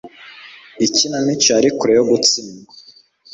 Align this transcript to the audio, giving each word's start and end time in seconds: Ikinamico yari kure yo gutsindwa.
Ikinamico 0.85 1.47
yari 1.55 1.69
kure 1.77 1.91
yo 1.97 2.03
gutsindwa. 2.09 2.73